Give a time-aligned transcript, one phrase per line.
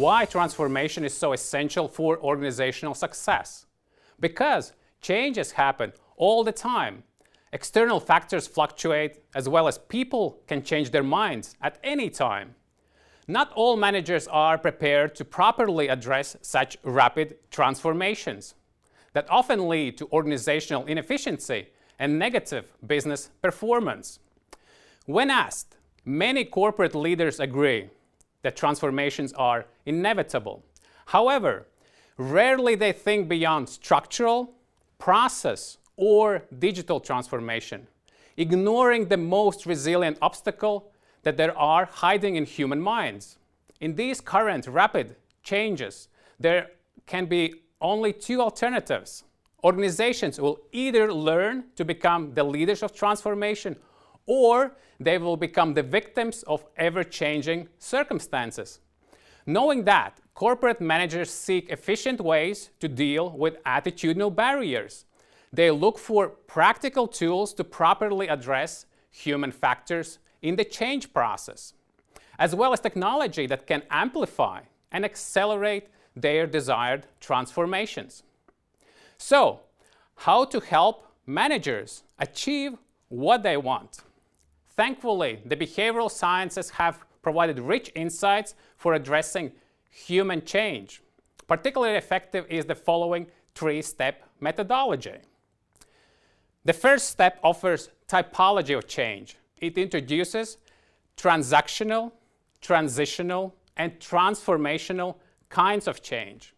[0.00, 3.66] why transformation is so essential for organizational success.
[4.18, 4.72] Because
[5.02, 7.02] changes happen all the time.
[7.52, 12.54] External factors fluctuate, as well as people can change their minds at any time.
[13.28, 18.54] Not all managers are prepared to properly address such rapid transformations
[19.12, 24.18] that often lead to organizational inefficiency and negative business performance.
[25.04, 27.90] When asked, many corporate leaders agree
[28.42, 30.64] that transformations are inevitable.
[31.06, 31.66] However,
[32.16, 34.54] rarely they think beyond structural,
[34.98, 37.86] process, or digital transformation,
[38.36, 43.38] ignoring the most resilient obstacle that there are hiding in human minds.
[43.80, 46.68] In these current rapid changes, there
[47.06, 49.24] can be only two alternatives.
[49.62, 53.76] Organizations will either learn to become the leaders of transformation
[54.30, 58.78] or they will become the victims of ever changing circumstances.
[59.44, 65.04] Knowing that, corporate managers seek efficient ways to deal with attitudinal barriers.
[65.52, 71.74] They look for practical tools to properly address human factors in the change process,
[72.38, 74.60] as well as technology that can amplify
[74.92, 78.22] and accelerate their desired transformations.
[79.18, 79.62] So,
[80.18, 82.76] how to help managers achieve
[83.08, 84.04] what they want?
[84.80, 89.52] Thankfully, the behavioral sciences have provided rich insights for addressing
[89.90, 91.02] human change.
[91.46, 95.18] Particularly effective is the following three step methodology.
[96.64, 99.36] The first step offers typology of change.
[99.58, 100.56] It introduces
[101.14, 102.12] transactional,
[102.62, 105.16] transitional, and transformational
[105.50, 106.54] kinds of change.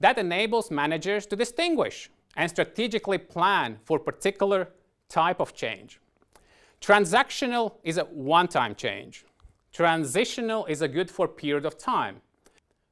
[0.00, 4.68] That enables managers to distinguish and strategically plan for particular
[5.08, 5.98] type of change.
[6.84, 9.24] Transactional is a one-time change.
[9.72, 12.20] Transitional is a good for period of time.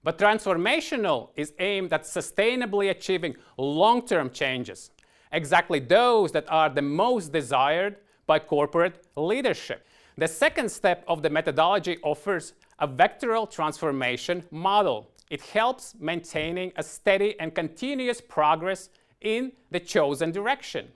[0.03, 4.93] But transformational is aimed at sustainably achieving long-term changes,
[5.31, 7.97] exactly those that are the most desired
[8.27, 9.87] by corporate leadership.
[10.17, 15.11] The second step of the methodology offers a vectoral transformation model.
[15.29, 18.89] It helps maintaining a steady and continuous progress
[19.21, 20.89] in the chosen direction.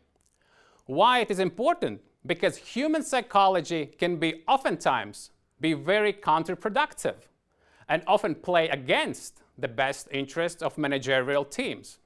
[0.87, 2.01] Why it is important?
[2.27, 7.15] Because human psychology can be oftentimes be very counterproductive
[7.89, 11.99] and often play against the best interests of managerial teams.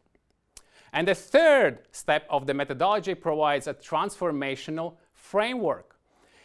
[0.93, 5.97] And the third step of the methodology provides a transformational framework.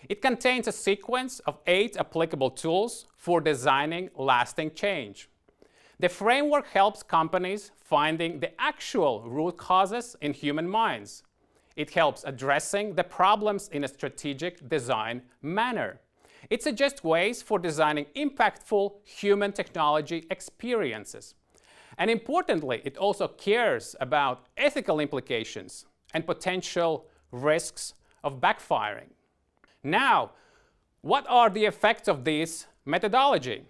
[0.08, 5.30] It contains a sequence of eight applicable tools for designing lasting change.
[6.00, 11.24] The framework helps companies finding the actual root causes in human minds.
[11.76, 16.00] It helps addressing the problems in a strategic design manner.
[16.50, 21.36] It suggests ways for designing impactful human technology experiences.
[21.98, 27.94] And importantly, it also cares about ethical implications and potential risks
[28.24, 29.10] of backfiring.
[29.84, 30.32] Now,
[31.02, 33.64] what are the effects of this methodology?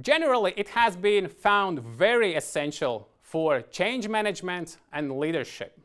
[0.00, 5.78] Generally, it has been found very essential for change management and leadership.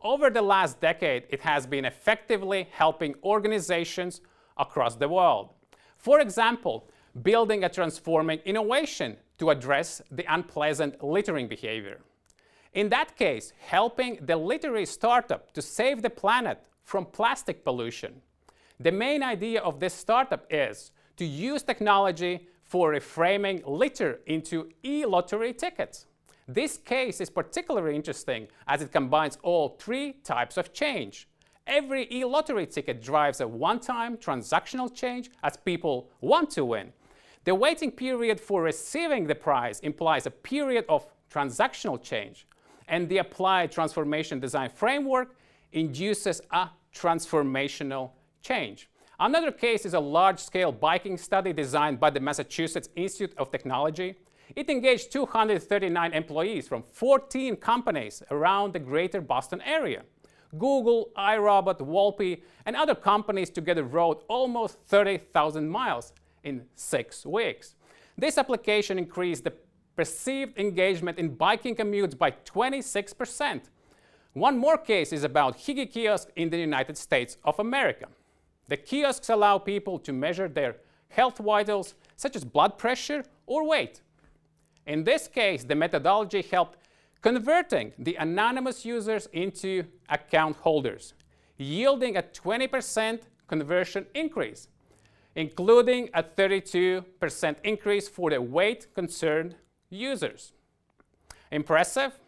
[0.00, 4.20] Over the last decade, it has been effectively helping organizations
[4.56, 5.50] across the world.
[5.96, 6.88] For example,
[7.22, 12.00] building a transforming innovation to address the unpleasant littering behavior.
[12.74, 18.22] In that case, helping the literary startup to save the planet from plastic pollution.
[18.78, 25.52] The main idea of this startup is to use technology for reframing litter into e-lottery
[25.54, 26.06] tickets.
[26.50, 31.28] This case is particularly interesting as it combines all three types of change.
[31.66, 36.94] Every e-lottery ticket drives a one-time transactional change as people want to win.
[37.44, 42.46] The waiting period for receiving the prize implies a period of transactional change.
[42.88, 45.36] And the applied transformation design framework
[45.72, 48.88] induces a transformational change.
[49.20, 54.14] Another case is a large-scale biking study designed by the Massachusetts Institute of Technology.
[54.56, 60.02] It engaged 239 employees from 14 companies around the greater Boston area.
[60.56, 66.12] Google, iRobot, Volpe, and other companies together rode almost 30,000 miles
[66.44, 67.74] in six weeks.
[68.16, 69.52] This application increased the
[69.94, 73.62] perceived engagement in biking commutes by 26%.
[74.32, 78.06] One more case is about Higi Kiosk in the United States of America.
[78.68, 80.76] The kiosks allow people to measure their
[81.08, 84.02] health vitals, such as blood pressure or weight.
[84.88, 86.78] In this case, the methodology helped
[87.20, 91.12] converting the anonymous users into account holders,
[91.58, 94.68] yielding a 20% conversion increase.
[95.36, 99.54] including a 32% increase for the weight concerned
[99.88, 100.52] users.
[101.52, 102.18] Impressive?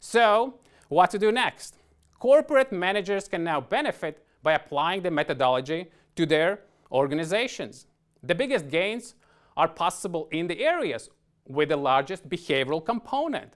[0.00, 0.54] So,
[0.88, 1.76] what to do next?
[2.18, 6.58] Corporate managers can now benefit by applying the methodology to their
[6.90, 7.86] organizations.
[8.24, 9.14] The biggest gains
[9.56, 11.10] are possible in the areas
[11.48, 13.54] with the largest behavioral component.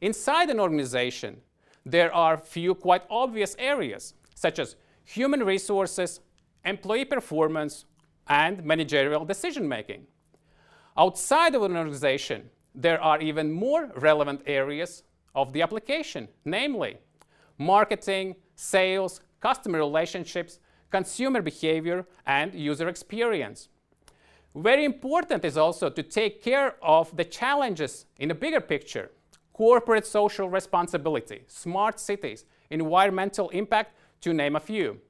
[0.00, 1.40] Inside an organization,
[1.84, 6.20] there are few quite obvious areas, such as human resources,
[6.64, 7.84] employee performance,
[8.28, 10.06] and managerial decision making.
[10.96, 15.02] Outside of an organization, there are even more relevant areas
[15.34, 16.98] of the application, namely
[17.58, 20.58] marketing, sales, customer relationships,
[20.90, 23.68] consumer behavior, and user experience.
[24.54, 29.10] Very important is also to take care of the challenges in the bigger picture
[29.52, 35.00] corporate social responsibility, smart cities, environmental impact, to name a few.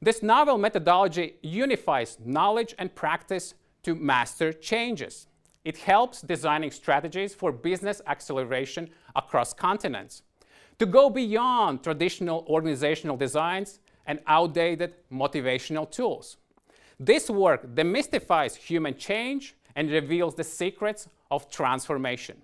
[0.00, 5.26] This novel methodology unifies knowledge and practice to master changes.
[5.64, 10.22] It helps designing strategies for business acceleration across continents.
[10.78, 16.36] To go beyond traditional organizational designs and outdated motivational tools.
[16.98, 22.38] This work demystifies human change and reveals the secrets of transformation,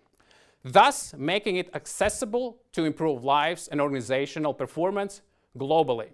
[0.62, 5.22] thus making it accessible to improve lives and organizational performance
[5.58, 6.08] globally.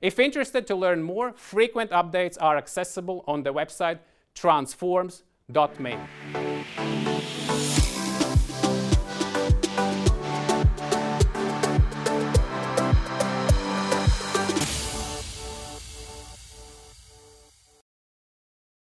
[0.00, 3.98] If interested to learn more, frequent updates are accessible on the website
[4.34, 5.96] transforms.me.